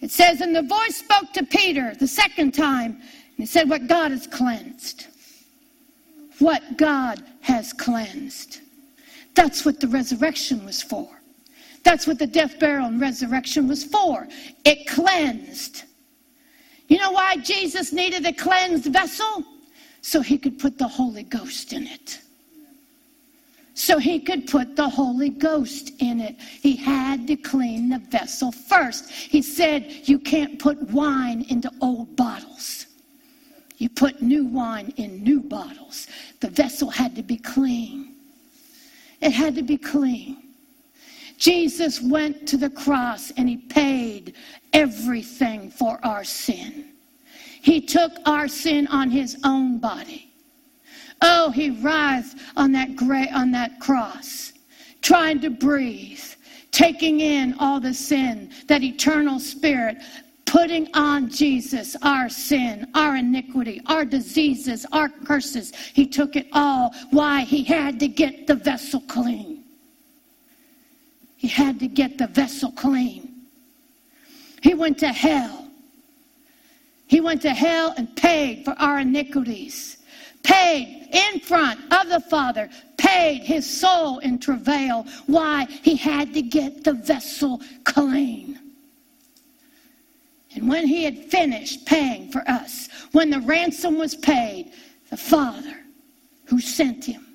It 0.01 0.11
says, 0.11 0.41
And 0.41 0.55
the 0.55 0.61
voice 0.61 0.97
spoke 0.97 1.33
to 1.33 1.45
Peter 1.45 1.93
the 1.95 2.07
second 2.07 2.53
time 2.53 2.91
and 2.91 3.37
he 3.37 3.45
said, 3.45 3.69
What 3.69 3.87
God 3.87 4.11
has 4.11 4.27
cleansed. 4.27 5.07
What 6.39 6.77
God 6.77 7.23
has 7.41 7.73
cleansed. 7.73 8.61
That's 9.33 9.65
what 9.65 9.79
the 9.79 9.87
resurrection 9.87 10.65
was 10.65 10.81
for. 10.81 11.09
That's 11.83 12.05
what 12.05 12.19
the 12.19 12.27
death, 12.27 12.59
burial, 12.59 12.87
and 12.87 12.99
resurrection 12.99 13.67
was 13.67 13.83
for. 13.83 14.27
It 14.65 14.87
cleansed. 14.87 15.83
You 16.87 16.97
know 16.97 17.11
why 17.11 17.37
Jesus 17.37 17.91
needed 17.93 18.25
a 18.25 18.33
cleansed 18.33 18.91
vessel? 18.91 19.43
So 20.01 20.21
he 20.21 20.37
could 20.37 20.57
put 20.57 20.77
the 20.77 20.87
Holy 20.87 21.23
Ghost 21.23 21.73
in 21.73 21.87
it. 21.87 22.21
So 23.77 23.99
he 23.99 24.19
could 24.19 24.47
put 24.47 24.75
the 24.75 24.89
Holy 24.89 25.29
Ghost 25.29 25.91
in 25.99 26.19
it. 26.19 26.35
He 26.39 26.75
had 26.75 27.27
to 27.27 27.35
clean 27.35 27.89
the 27.89 27.99
vessel 27.99 28.51
first. 28.51 29.11
He 29.11 29.43
said, 29.43 29.85
You 30.05 30.17
can't 30.17 30.57
put 30.57 30.81
wine 30.89 31.45
into 31.49 31.71
old 31.79 32.15
bottles. 32.15 32.87
You 33.77 33.89
put 33.89 34.19
new 34.19 34.47
wine 34.47 34.91
in 34.97 35.23
new 35.23 35.41
bottles. 35.41 36.07
The 36.39 36.49
vessel 36.49 36.89
had 36.89 37.15
to 37.17 37.21
be 37.21 37.37
clean. 37.37 38.15
It 39.21 39.29
had 39.29 39.53
to 39.53 39.61
be 39.61 39.77
clean. 39.77 40.55
Jesus 41.37 42.01
went 42.01 42.47
to 42.47 42.57
the 42.57 42.71
cross 42.71 43.29
and 43.37 43.47
he 43.47 43.57
paid 43.57 44.33
everything 44.73 45.69
for 45.69 45.99
our 46.03 46.23
sin. 46.23 46.93
He 47.61 47.79
took 47.79 48.11
our 48.25 48.47
sin 48.47 48.87
on 48.87 49.11
his 49.11 49.37
own 49.43 49.77
body. 49.77 50.33
Oh, 51.21 51.49
he 51.51 51.69
writhed 51.69 52.37
on 52.55 52.71
that 52.73 52.95
gray 52.95 53.29
on 53.33 53.51
that 53.51 53.79
cross, 53.79 54.53
trying 55.01 55.39
to 55.41 55.49
breathe, 55.49 56.23
taking 56.71 57.21
in 57.21 57.55
all 57.59 57.79
the 57.79 57.93
sin, 57.93 58.51
that 58.67 58.83
eternal 58.83 59.39
spirit 59.39 59.97
putting 60.47 60.87
on 60.93 61.29
Jesus 61.29 61.95
our 62.01 62.29
sin, 62.29 62.87
our 62.95 63.17
iniquity, 63.17 63.81
our 63.85 64.05
diseases, 64.05 64.85
our 64.91 65.09
curses. 65.09 65.75
He 65.93 66.07
took 66.07 66.35
it 66.35 66.47
all. 66.53 66.95
Why? 67.11 67.41
He 67.41 67.63
had 67.63 67.99
to 67.99 68.07
get 68.07 68.47
the 68.47 68.55
vessel 68.55 69.01
clean. 69.01 69.63
He 71.35 71.47
had 71.47 71.79
to 71.81 71.87
get 71.87 72.17
the 72.17 72.27
vessel 72.27 72.71
clean. 72.71 73.43
He 74.63 74.73
went 74.73 74.97
to 74.99 75.09
hell. 75.09 75.67
He 77.05 77.21
went 77.21 77.41
to 77.43 77.53
hell 77.53 77.93
and 77.97 78.15
paid 78.15 78.65
for 78.65 78.71
our 78.79 78.99
iniquities. 78.99 79.96
Paid 80.47 81.09
in 81.11 81.41
front 81.41 81.77
of 81.93 82.07
the 82.07 82.21
Father, 82.21 82.69
paid 82.97 83.41
his 83.43 83.69
soul 83.69 84.19
in 84.19 84.39
travail. 84.39 85.05
Why? 85.25 85.65
He 85.83 85.97
had 85.97 86.33
to 86.35 86.41
get 86.41 86.85
the 86.85 86.93
vessel 86.93 87.61
clean. 87.83 88.57
And 90.55 90.69
when 90.69 90.87
he 90.87 91.03
had 91.03 91.25
finished 91.25 91.85
paying 91.85 92.31
for 92.31 92.47
us, 92.49 92.87
when 93.11 93.29
the 93.29 93.41
ransom 93.41 93.97
was 93.97 94.15
paid, 94.15 94.71
the 95.09 95.17
Father 95.17 95.79
who 96.45 96.61
sent 96.61 97.03
him 97.03 97.27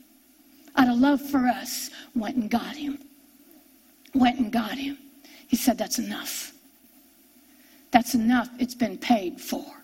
out 0.77 0.89
of 0.89 0.97
love 0.97 1.21
for 1.21 1.47
us 1.47 1.91
went 2.15 2.37
and 2.37 2.51
got 2.51 2.75
him. 2.75 2.99
Went 4.15 4.39
and 4.39 4.51
got 4.51 4.73
him. 4.79 4.97
He 5.49 5.57
said, 5.57 5.77
That's 5.77 5.99
enough. 5.99 6.53
That's 7.91 8.15
enough. 8.15 8.49
It's 8.59 8.75
been 8.75 8.97
paid 8.97 9.39
for. 9.39 9.82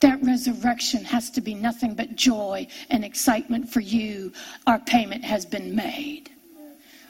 That 0.00 0.22
resurrection 0.22 1.04
has 1.04 1.30
to 1.30 1.40
be 1.40 1.54
nothing 1.54 1.94
but 1.94 2.14
joy 2.14 2.66
and 2.90 3.04
excitement 3.04 3.68
for 3.68 3.80
you. 3.80 4.32
Our 4.66 4.78
payment 4.78 5.24
has 5.24 5.44
been 5.44 5.74
made, 5.74 6.30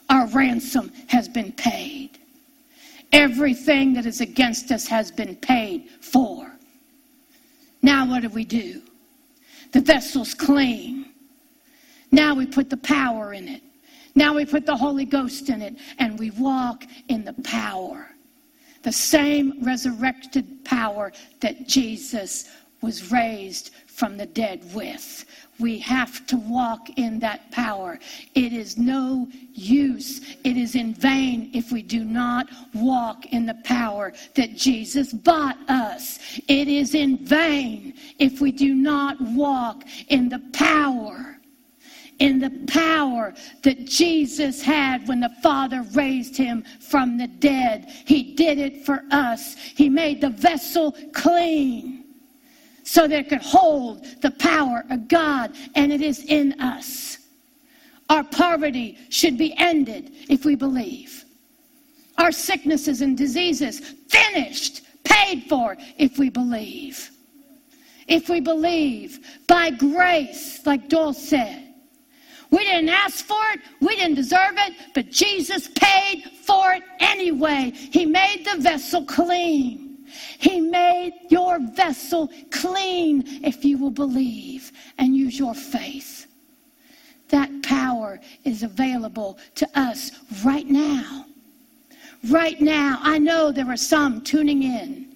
our 0.08 0.26
ransom 0.28 0.92
has 1.08 1.28
been 1.28 1.52
paid. 1.52 2.18
Everything 3.10 3.94
that 3.94 4.04
is 4.04 4.20
against 4.20 4.70
us 4.70 4.86
has 4.86 5.10
been 5.10 5.34
paid 5.36 5.88
for. 6.00 6.52
Now, 7.80 8.06
what 8.06 8.20
do 8.20 8.28
we 8.28 8.44
do? 8.44 8.82
The 9.72 9.80
vessel's 9.80 10.34
clean. 10.34 11.06
Now 12.10 12.34
we 12.34 12.46
put 12.46 12.68
the 12.70 12.76
power 12.76 13.32
in 13.32 13.48
it. 13.48 13.62
Now 14.14 14.34
we 14.34 14.44
put 14.44 14.66
the 14.66 14.76
Holy 14.76 15.04
Ghost 15.04 15.48
in 15.48 15.62
it 15.62 15.76
and 15.98 16.18
we 16.18 16.30
walk 16.32 16.84
in 17.08 17.24
the 17.24 17.34
power. 17.44 18.10
The 18.82 18.92
same 18.92 19.62
resurrected 19.62 20.64
power 20.64 21.12
that 21.40 21.66
Jesus 21.66 22.50
was 22.80 23.10
raised 23.10 23.70
from 23.86 24.16
the 24.16 24.26
dead 24.26 24.62
with. 24.74 25.24
We 25.58 25.78
have 25.80 26.24
to 26.28 26.36
walk 26.36 26.88
in 26.96 27.18
that 27.18 27.50
power. 27.50 27.98
It 28.34 28.52
is 28.52 28.78
no 28.78 29.26
use. 29.52 30.36
It 30.44 30.56
is 30.56 30.76
in 30.76 30.94
vain 30.94 31.50
if 31.52 31.72
we 31.72 31.82
do 31.82 32.04
not 32.04 32.46
walk 32.74 33.26
in 33.26 33.44
the 33.44 33.58
power 33.64 34.12
that 34.36 34.54
Jesus 34.54 35.12
bought 35.12 35.58
us. 35.68 36.20
It 36.46 36.68
is 36.68 36.94
in 36.94 37.26
vain 37.26 37.94
if 38.20 38.40
we 38.40 38.52
do 38.52 38.74
not 38.74 39.20
walk 39.20 39.82
in 40.08 40.28
the 40.28 40.42
power 40.52 41.34
in 42.20 42.40
the 42.40 42.50
power 42.66 43.32
that 43.62 43.84
Jesus 43.84 44.60
had 44.60 45.06
when 45.06 45.20
the 45.20 45.32
Father 45.40 45.82
raised 45.94 46.36
him 46.36 46.64
from 46.80 47.16
the 47.16 47.28
dead. 47.28 47.88
He 48.06 48.34
did 48.34 48.58
it 48.58 48.84
for 48.84 49.04
us. 49.12 49.54
He 49.54 49.88
made 49.88 50.20
the 50.20 50.30
vessel 50.30 50.96
clean 51.12 51.97
so 52.88 53.06
that 53.06 53.18
it 53.18 53.28
could 53.28 53.42
hold 53.42 54.02
the 54.22 54.30
power 54.30 54.82
of 54.88 55.08
God, 55.08 55.54
and 55.74 55.92
it 55.92 56.00
is 56.00 56.24
in 56.24 56.58
us. 56.58 57.18
Our 58.08 58.24
poverty 58.24 58.96
should 59.10 59.36
be 59.36 59.54
ended 59.58 60.10
if 60.30 60.46
we 60.46 60.54
believe. 60.54 61.26
Our 62.16 62.32
sicknesses 62.32 63.02
and 63.02 63.14
diseases 63.14 63.80
finished, 64.08 64.86
paid 65.04 65.42
for 65.50 65.76
if 65.98 66.18
we 66.18 66.30
believe. 66.30 67.10
If 68.06 68.30
we 68.30 68.40
believe 68.40 69.20
by 69.46 69.68
grace, 69.68 70.64
like 70.64 70.88
Doyle 70.88 71.12
said. 71.12 71.74
We 72.50 72.64
didn't 72.64 72.88
ask 72.88 73.22
for 73.22 73.42
it, 73.52 73.60
we 73.82 73.96
didn't 73.96 74.14
deserve 74.14 74.54
it, 74.56 74.72
but 74.94 75.10
Jesus 75.10 75.68
paid 75.74 76.24
for 76.46 76.72
it 76.72 76.82
anyway. 77.00 77.70
He 77.74 78.06
made 78.06 78.46
the 78.50 78.62
vessel 78.62 79.04
clean. 79.04 79.87
He 80.38 80.60
made 80.60 81.12
your 81.28 81.58
vessel 81.60 82.30
clean 82.50 83.24
if 83.44 83.64
you 83.64 83.78
will 83.78 83.90
believe 83.90 84.72
and 84.98 85.16
use 85.16 85.38
your 85.38 85.54
faith. 85.54 86.26
That 87.28 87.62
power 87.62 88.20
is 88.44 88.62
available 88.62 89.38
to 89.56 89.68
us 89.74 90.12
right 90.44 90.66
now. 90.66 91.26
Right 92.28 92.60
now, 92.60 92.98
I 93.02 93.18
know 93.18 93.52
there 93.52 93.68
are 93.68 93.76
some 93.76 94.22
tuning 94.22 94.62
in 94.62 95.08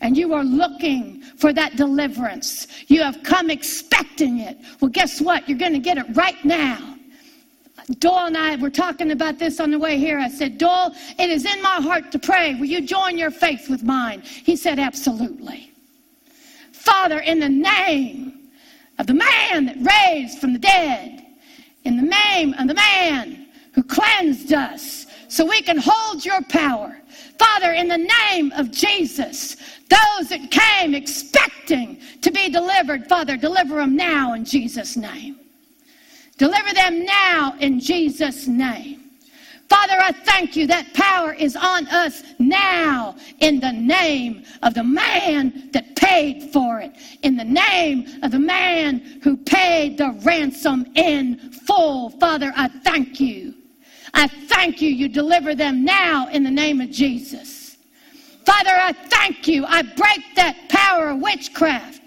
and 0.00 0.16
you 0.16 0.34
are 0.34 0.44
looking 0.44 1.22
for 1.22 1.52
that 1.52 1.76
deliverance. 1.76 2.66
You 2.88 3.02
have 3.02 3.22
come 3.22 3.50
expecting 3.50 4.40
it. 4.40 4.58
Well, 4.80 4.90
guess 4.90 5.20
what? 5.20 5.48
You're 5.48 5.58
going 5.58 5.72
to 5.72 5.78
get 5.78 5.98
it 5.98 6.06
right 6.14 6.42
now. 6.44 6.93
Doyle 7.98 8.26
and 8.26 8.36
I 8.36 8.56
were 8.56 8.70
talking 8.70 9.10
about 9.10 9.38
this 9.38 9.60
on 9.60 9.70
the 9.70 9.78
way 9.78 9.98
here. 9.98 10.18
I 10.18 10.30
said, 10.30 10.56
Doyle, 10.56 10.94
it 11.18 11.28
is 11.28 11.44
in 11.44 11.60
my 11.60 11.80
heart 11.82 12.10
to 12.12 12.18
pray. 12.18 12.54
Will 12.54 12.66
you 12.66 12.80
join 12.80 13.18
your 13.18 13.30
faith 13.30 13.68
with 13.68 13.82
mine? 13.82 14.22
He 14.22 14.56
said, 14.56 14.78
Absolutely. 14.78 15.70
Father, 16.72 17.20
in 17.20 17.40
the 17.40 17.48
name 17.48 18.50
of 18.98 19.06
the 19.06 19.14
man 19.14 19.66
that 19.66 19.76
raised 19.80 20.38
from 20.38 20.52
the 20.52 20.58
dead, 20.58 21.26
in 21.84 21.96
the 21.96 22.02
name 22.02 22.54
of 22.54 22.68
the 22.68 22.74
man 22.74 23.48
who 23.74 23.82
cleansed 23.82 24.52
us 24.52 25.06
so 25.28 25.44
we 25.44 25.60
can 25.60 25.78
hold 25.78 26.24
your 26.24 26.42
power. 26.42 26.96
Father, 27.38 27.72
in 27.72 27.88
the 27.88 27.98
name 27.98 28.52
of 28.52 28.70
Jesus, 28.70 29.56
those 29.88 30.28
that 30.28 30.50
came 30.50 30.94
expecting 30.94 32.00
to 32.22 32.30
be 32.30 32.48
delivered, 32.48 33.08
Father, 33.08 33.36
deliver 33.36 33.76
them 33.76 33.96
now 33.96 34.34
in 34.34 34.44
Jesus' 34.44 34.96
name. 34.96 35.40
Deliver 36.36 36.74
them 36.74 37.04
now 37.04 37.54
in 37.60 37.78
Jesus' 37.78 38.46
name. 38.46 39.00
Father, 39.68 39.94
I 39.98 40.12
thank 40.12 40.56
you 40.56 40.66
that 40.66 40.92
power 40.92 41.32
is 41.32 41.56
on 41.56 41.86
us 41.88 42.22
now 42.38 43.16
in 43.40 43.60
the 43.60 43.72
name 43.72 44.44
of 44.62 44.74
the 44.74 44.84
man 44.84 45.70
that 45.72 45.96
paid 45.96 46.52
for 46.52 46.80
it, 46.80 46.92
in 47.22 47.36
the 47.36 47.44
name 47.44 48.06
of 48.22 48.30
the 48.30 48.38
man 48.38 48.98
who 49.22 49.36
paid 49.36 49.96
the 49.96 50.10
ransom 50.22 50.86
in 50.94 51.50
full. 51.66 52.10
Father, 52.10 52.52
I 52.54 52.68
thank 52.68 53.20
you. 53.20 53.54
I 54.12 54.28
thank 54.28 54.82
you. 54.82 54.90
You 54.90 55.08
deliver 55.08 55.54
them 55.54 55.84
now 55.84 56.28
in 56.28 56.44
the 56.44 56.50
name 56.50 56.80
of 56.80 56.90
Jesus. 56.90 57.76
Father, 58.44 58.70
I 58.70 58.92
thank 58.92 59.48
you. 59.48 59.64
I 59.64 59.82
break 59.82 60.36
that 60.36 60.68
power 60.68 61.08
of 61.08 61.20
witchcraft 61.20 62.03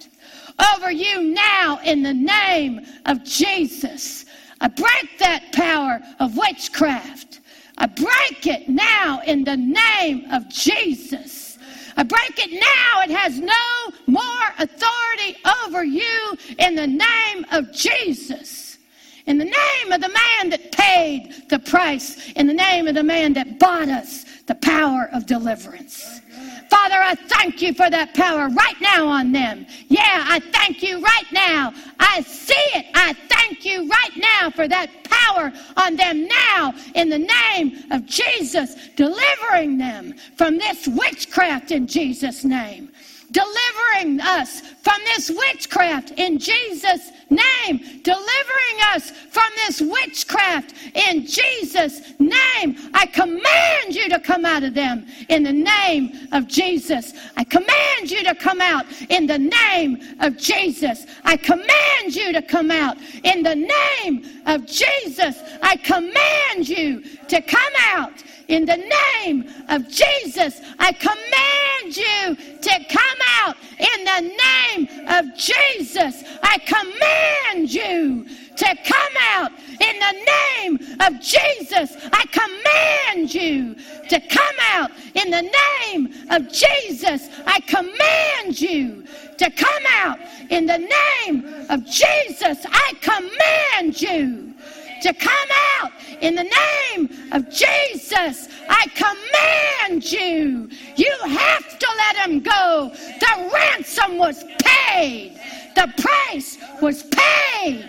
over 0.74 0.92
you 0.92 1.24
now 1.24 1.80
in 1.84 2.04
the 2.04 2.14
name 2.14 2.86
of 3.06 3.24
Jesus. 3.24 4.26
I 4.60 4.68
break 4.68 5.20
that 5.20 5.52
power 5.54 6.00
of 6.20 6.36
witchcraft. 6.36 7.42
I 7.78 7.86
break 7.86 8.48
it 8.48 8.68
now 8.68 9.22
in 9.26 9.44
the 9.44 9.58
name 9.58 10.32
of 10.32 10.50
Jesus. 10.50 11.58
I 11.96 12.04
break 12.04 12.34
it 12.38 12.52
now. 12.52 13.02
It 13.04 13.12
has 13.12 13.40
no 13.40 13.94
more 14.08 14.54
authority 14.58 15.38
over 15.64 15.84
you 15.84 16.38
in 16.60 16.76
the 16.76 16.88
name 16.88 17.46
of 17.52 17.72
Jesus. 17.72 18.78
In 19.26 19.38
the 19.38 19.46
name 19.46 19.92
of 19.92 20.02
the 20.02 20.10
man 20.10 20.50
that 20.52 20.72
paid 20.72 21.50
the 21.50 21.60
price, 21.60 22.32
in 22.32 22.48
the 22.48 22.54
name 22.54 22.88
of 22.88 22.96
the 22.96 23.04
man 23.04 23.34
that 23.34 23.60
bought 23.60 23.90
us 23.90 24.26
the 24.46 24.56
power 24.56 25.10
of 25.12 25.26
deliverance. 25.26 26.22
Father, 26.70 26.96
I 26.96 27.16
thank 27.16 27.62
you 27.62 27.74
for 27.74 27.90
that 27.90 28.14
power 28.14 28.50
right 28.50 28.80
now 28.82 29.08
on 29.08 29.32
them. 29.32 29.66
Yeah, 29.88 30.26
I 30.28 30.40
thank 30.40 30.84
you 30.84 31.02
right 31.02 31.32
now. 31.32 31.74
I 32.00 32.22
see 32.22 32.54
it. 32.76 32.86
I 32.94 33.14
thank 33.14 33.66
you 33.66 33.90
right 33.90 34.18
now 34.18 34.50
for 34.50 34.68
that 34.68 34.90
power 35.04 35.52
on 35.78 35.96
them 35.96 36.28
now 36.28 36.74
in 36.96 37.10
the 37.10 37.20
name 37.20 37.84
of 37.92 38.06
Jesus, 38.06 38.76
delivering 38.96 39.78
them 39.78 40.14
from 40.36 40.58
this 40.58 40.88
witchcraft 40.88 41.72
in 41.72 41.88
Jesus' 41.88 42.44
name 42.44 42.92
delivering 43.32 44.22
us 44.22 44.62
from 44.62 45.00
this 45.04 45.30
witchcraft 45.30 46.12
in 46.12 46.40
Jesus' 46.40 47.12
name, 47.30 47.97
delivering 48.08 48.80
us 48.96 49.12
from 49.12 49.52
this 49.66 49.82
witchcraft 49.82 50.74
in 50.96 51.26
Jesus' 51.26 52.14
name. 52.20 52.78
I 52.94 53.06
command 53.06 53.94
you 53.94 54.08
to 54.08 54.18
come 54.18 54.46
out 54.46 54.64
of 54.64 54.74
them 54.74 55.06
in 55.28 55.44
the 55.44 55.52
name 55.52 56.30
of 56.32 56.48
Jesus. 56.48 57.12
I 57.36 57.44
command 57.44 58.10
you 58.10 58.24
to 58.24 58.34
come 58.34 58.62
out 58.62 58.86
in 59.10 59.28
the 59.28 59.38
name 59.38 60.00
of 60.22 60.38
Jesus. 60.38 61.06
I 61.26 61.36
command 61.36 62.16
you 62.16 62.32
to 62.32 62.42
come 62.42 62.72
out 62.72 62.98
in 63.26 63.44
the 63.44 63.56
name 63.56 64.42
of 64.46 64.66
Jesus. 64.66 65.36
I 65.62 65.76
command 65.76 66.70
you 66.70 67.04
to 67.28 67.42
come 67.42 67.74
out 67.92 68.24
in 68.48 68.66
the 68.66 68.78
name 68.78 69.54
of 69.68 69.90
Jesus, 69.90 70.62
I 70.80 70.94
command 70.94 71.98
you 71.98 72.36
to 72.62 72.86
come 72.90 73.20
out. 73.42 73.58
In 73.78 74.04
the 74.06 74.22
name 74.48 75.08
of 75.10 75.38
Jesus, 75.38 76.24
I 76.42 76.58
command 76.60 77.74
you 77.74 77.97
to 78.58 78.78
come 78.84 79.16
out. 79.34 79.52
In 79.80 79.96
the 80.00 80.16
name 80.36 80.74
of 81.02 81.22
Jesus, 81.22 81.96
I 82.12 82.24
command 82.40 83.34
you 83.34 83.76
to 84.10 84.20
come 84.20 84.56
out. 84.74 84.92
In 85.16 85.30
the 85.32 85.50
name 85.62 86.14
of 86.30 86.52
Jesus, 86.52 87.30
I 87.46 87.60
command 87.62 88.60
you 88.60 89.04
to 89.38 89.52
come 89.52 89.84
out. 90.04 90.20
In 90.50 90.66
the 90.66 90.80
name 90.80 91.68
of 91.70 91.86
Jesus, 91.86 92.66
I 92.66 92.94
command 93.02 94.02
you 94.02 94.54
to 95.02 95.14
come 95.14 95.50
out 95.80 95.92
in 96.22 96.36
the 96.36 96.44
name 96.44 97.30
of 97.32 97.50
Jesus. 97.50 98.50
I 98.70 98.86
command 98.96 100.12
you. 100.12 100.70
You 100.96 101.16
have 101.26 101.80
to 101.80 101.88
let 101.98 102.28
him 102.28 102.42
go. 102.42 102.92
The 103.20 103.52
ransom 103.54 104.18
was 104.18 104.44
paid, 104.60 105.40
the 105.78 105.94
price 106.02 106.58
was 106.82 107.04
paid. 107.04 107.88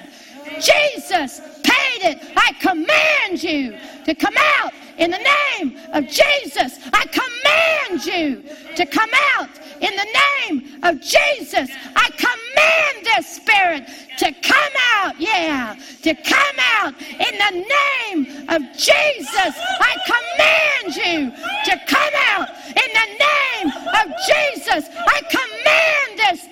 Jesus 0.61 1.41
paid 1.65 2.03
it. 2.11 2.19
I 2.37 2.53
command 2.61 3.43
you 3.43 3.79
to 4.05 4.15
come 4.15 4.35
out 4.61 4.75
in 4.99 5.11
the 5.11 5.19
name 5.19 5.79
of 5.95 6.07
Jesus. 6.07 6.79
I 6.93 7.07
command 7.07 8.05
you 8.05 8.45
to 8.77 8.85
come 8.85 9.09
out 9.37 9.49
in 9.81 9.93
the 9.97 10.09
name 10.23 10.81
of 10.83 11.01
Jesus. 11.01 11.71
I 11.97 12.11
command 12.27 13.07
this 13.07 13.27
spirit 13.37 13.89
to 14.19 14.33
come 14.43 14.75
out. 14.95 15.19
Yeah, 15.19 15.75
to 16.03 16.15
come 16.15 16.59
out 16.81 16.95
in 17.01 17.35
the 17.45 17.67
name 17.79 18.49
of 18.51 18.63
Jesus. 18.77 19.53
I 19.81 19.93
command 20.13 20.97
you 20.97 21.33
to 21.71 21.81
come 21.87 22.15
out 22.33 22.49
in 22.69 22.91
the 23.01 23.09
name 23.25 23.69
of 24.01 24.07
Jesus. 24.27 24.91
I 24.95 25.23
command 25.31 25.68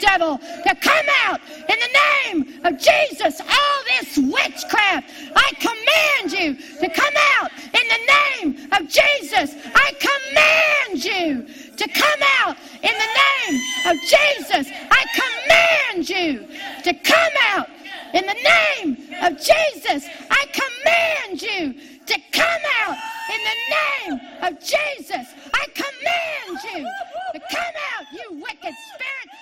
devil 0.07 0.39
to 0.39 0.75
come 0.81 1.07
out 1.25 1.41
in 1.51 1.79
the 1.85 1.93
name 2.05 2.65
of 2.65 2.79
Jesus. 2.79 3.41
All 3.41 3.79
this 3.93 4.17
witchcraft, 4.17 5.11
I 5.35 5.49
command 5.67 6.33
you 6.33 6.55
to 6.81 6.89
come 6.89 7.15
out 7.39 7.51
in 7.53 7.87
the 7.95 8.03
name 8.17 8.69
of 8.73 8.89
Jesus. 8.89 9.55
I 9.75 9.89
command 10.09 11.05
you 11.05 11.47
to 11.77 11.89
come 11.89 12.23
out 12.41 12.57
in 12.83 12.95
the 13.03 13.11
name 13.23 13.61
of 13.87 13.97
Jesus. 14.01 14.71
I 14.91 15.03
command 15.21 16.09
you 16.09 16.47
to 16.85 16.93
come 16.95 17.33
out 17.51 17.69
in 18.15 18.25
the 18.27 18.39
name 18.55 19.25
of 19.25 19.39
Jesus. 19.39 20.09
I 20.31 20.47
command 20.61 21.43
you 21.43 21.75
to 22.07 22.21
come 22.33 22.63
out 22.81 22.97
in 23.29 23.41
the 23.43 23.59
name 23.77 24.21
of 24.43 24.61
Jesus, 24.61 25.27
I 25.53 25.67
command 25.75 26.63
you 26.65 26.85
to 27.33 27.41
come 27.51 27.75
out, 27.93 28.07
you 28.13 28.41
wicked 28.41 28.75
spirit. 28.95 29.36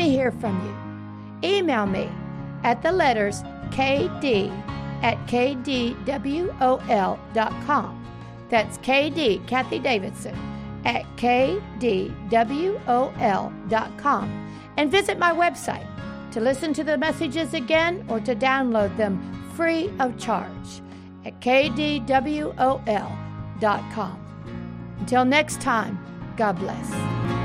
Me 0.00 0.08
hear 0.08 0.32
from 0.32 0.56
you. 0.64 0.74
Email 1.46 1.84
me 1.84 2.08
at 2.64 2.82
the 2.82 2.90
letters 2.90 3.42
kd 3.68 4.50
at 5.02 5.18
kdwol.com. 5.26 5.96
That's 8.48 8.78
KD, 8.78 9.46
Kathie 9.46 9.78
Davidson, 9.78 10.34
at 10.86 11.04
kdwol.com. 11.16 12.12
And 14.78 14.90
visit 14.90 15.18
my 15.18 15.32
website 15.32 15.86
to 16.32 16.40
listen 16.40 16.72
to 16.72 16.82
the 16.82 16.96
messages 16.96 17.52
again 17.52 18.02
or 18.08 18.20
to 18.20 18.34
download 18.34 18.96
them 18.96 19.20
free 19.54 19.90
of 20.00 20.16
charge 20.18 20.80
at 21.26 21.38
kdwol.com. 21.42 22.56
Until 24.98 25.24
next 25.26 25.60
time, 25.60 25.98
God 26.38 26.58
bless. 26.58 27.39